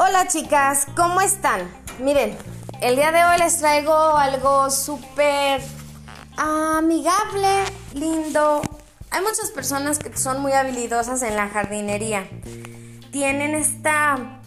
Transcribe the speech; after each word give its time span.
Hola 0.00 0.28
chicas, 0.28 0.86
¿cómo 0.94 1.20
están? 1.20 1.68
Miren, 1.98 2.38
el 2.80 2.94
día 2.94 3.10
de 3.10 3.24
hoy 3.24 3.36
les 3.38 3.58
traigo 3.58 4.16
algo 4.16 4.70
súper 4.70 5.60
amigable, 6.36 7.64
lindo. 7.94 8.62
Hay 9.10 9.22
muchas 9.22 9.50
personas 9.50 9.98
que 9.98 10.16
son 10.16 10.40
muy 10.40 10.52
habilidosas 10.52 11.22
en 11.22 11.34
la 11.34 11.48
jardinería. 11.48 12.28
Tienen 13.10 13.56
esta 13.56 14.38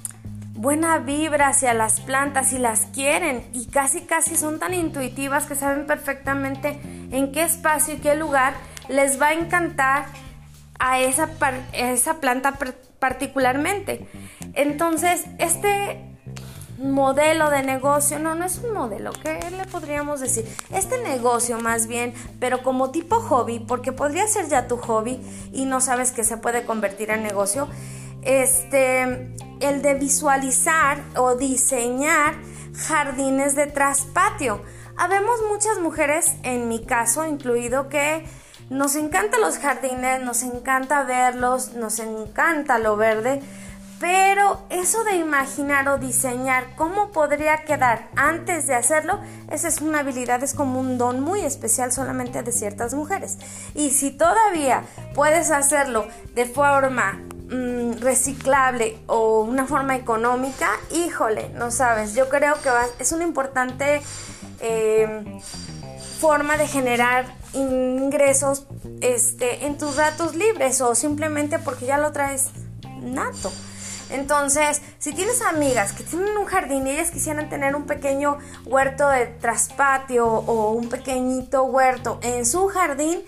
buena 0.54 1.00
vibra 1.00 1.50
hacia 1.50 1.74
las 1.74 2.00
plantas 2.00 2.54
y 2.54 2.58
las 2.58 2.86
quieren 2.86 3.46
y 3.52 3.66
casi 3.66 4.04
casi 4.04 4.38
son 4.38 4.58
tan 4.58 4.74
intuitivas 4.74 5.48
que 5.48 5.56
saben 5.56 5.86
perfectamente 5.86 6.80
en 7.12 7.34
qué 7.34 7.44
espacio 7.44 7.96
y 7.96 7.98
qué 7.98 8.16
lugar 8.16 8.54
les 8.88 9.22
va 9.22 9.28
a 9.28 9.34
encantar 9.34 10.06
a 10.80 11.02
esa, 11.02 11.30
esa 11.74 12.22
planta 12.22 12.54
particularmente. 13.02 14.08
Entonces, 14.54 15.24
este 15.40 16.00
modelo 16.78 17.50
de 17.50 17.64
negocio, 17.64 18.20
no, 18.20 18.36
no 18.36 18.46
es 18.46 18.60
un 18.60 18.74
modelo, 18.74 19.12
¿qué 19.12 19.40
le 19.50 19.66
podríamos 19.66 20.20
decir? 20.20 20.46
Este 20.72 21.02
negocio 21.02 21.60
más 21.60 21.88
bien, 21.88 22.14
pero 22.40 22.62
como 22.62 22.92
tipo 22.92 23.16
hobby, 23.16 23.58
porque 23.60 23.92
podría 23.92 24.28
ser 24.28 24.48
ya 24.50 24.68
tu 24.68 24.78
hobby 24.78 25.20
y 25.52 25.66
no 25.66 25.82
sabes 25.82 26.12
que 26.12 26.24
se 26.24 26.38
puede 26.38 26.64
convertir 26.64 27.10
en 27.10 27.24
negocio, 27.24 27.68
este, 28.22 29.34
el 29.62 29.82
de 29.82 29.96
visualizar 29.96 31.02
o 31.16 31.36
diseñar 31.36 32.36
jardines 32.88 33.56
de 33.56 33.66
traspatio. 33.66 34.62
Habemos 34.96 35.40
muchas 35.50 35.80
mujeres, 35.80 36.36
en 36.44 36.68
mi 36.68 36.86
caso 36.86 37.26
incluido, 37.26 37.90
que 37.90 38.26
nos 38.70 38.96
encantan 38.96 39.42
los 39.42 39.58
jardines, 39.58 40.22
nos 40.22 40.44
encanta 40.44 41.04
verlos, 41.04 41.74
nos 41.74 42.00
encanta 42.00 42.78
lo 42.80 42.96
verde, 42.96 43.42
pero 44.02 44.64
eso 44.72 45.04
de 45.04 45.18
imaginar 45.18 45.88
o 45.88 46.00
diseñar 46.00 46.76
cómo 46.76 47.12
podría 47.12 47.66
quedar 47.66 48.08
antes 48.16 48.66
de 48.66 48.74
hacerlo, 48.74 49.20
esa 49.52 49.68
es 49.68 49.80
una 49.80 50.00
habilidad, 50.00 50.44
es 50.44 50.56
como 50.56 50.80
un 50.80 50.98
don 50.98 51.22
muy 51.22 51.42
especial 51.42 51.92
solamente 51.92 52.42
de 52.42 52.52
ciertas 52.52 52.96
mujeres. 52.96 53.38
Y 53.76 53.92
si 53.92 54.10
todavía 54.10 54.86
puedes 55.14 55.52
hacerlo 55.52 56.08
de 56.34 56.46
forma 56.48 57.22
mm, 57.52 58.00
reciclable 58.00 58.98
o 59.06 59.42
una 59.42 59.68
forma 59.68 59.96
económica, 59.96 60.72
híjole, 60.90 61.50
no 61.50 61.70
sabes, 61.70 62.16
yo 62.16 62.28
creo 62.28 62.56
que 62.56 62.70
es 62.98 63.12
una 63.12 63.24
importante 63.24 64.02
eh, 64.62 65.42
forma 66.20 66.58
de 66.58 66.68
generar 66.68 67.26
ingresos 67.54 68.68
este, 69.02 69.66
en 69.66 69.78
tus 69.78 69.96
ratos 69.96 70.36
libres 70.36 70.82
o 70.82 70.96
simplemente 70.96 71.60
porque 71.60 71.86
ya 71.86 71.98
lo 71.98 72.12
traes 72.12 72.50
nato. 73.02 73.52
Entonces, 74.10 74.82
si 75.00 75.14
tienes 75.14 75.42
amigas 75.42 75.94
que 75.94 76.04
tienen 76.04 76.36
un 76.38 76.46
jardín 76.46 76.86
y 76.86 76.92
ellas 76.92 77.12
quisieran 77.12 77.50
tener 77.50 77.76
un 77.76 77.86
pequeño 77.86 78.40
huerto 78.66 79.08
de 79.08 79.26
traspatio 79.26 80.28
o 80.28 80.72
un 80.72 80.90
pequeñito 80.90 81.64
huerto 81.64 82.20
en 82.22 82.46
su 82.46 82.68
jardín, 82.68 83.22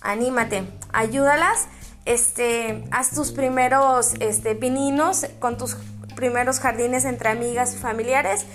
anímate, 0.00 0.66
ayúdalas, 0.92 1.66
este, 2.06 2.84
haz 2.90 3.10
tus 3.10 3.32
primeros 3.32 4.14
este, 4.20 4.54
pininos 4.54 5.26
con 5.40 5.58
tus 5.58 5.76
primeros 6.16 6.58
jardines 6.58 7.04
entre 7.04 7.28
amigas 7.28 7.74
y 7.74 7.78
familiares. 7.78 8.46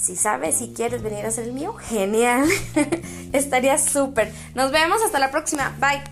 Si 0.00 0.14
sabes 0.14 0.58
si 0.58 0.74
quieres 0.74 1.02
venir 1.02 1.24
a 1.24 1.30
ser 1.30 1.44
el 1.44 1.52
mío, 1.52 1.74
genial. 1.74 2.48
Estaría 3.32 3.78
súper. 3.78 4.32
Nos 4.54 4.70
vemos 4.70 5.02
hasta 5.02 5.18
la 5.18 5.30
próxima. 5.30 5.74
Bye. 5.80 6.02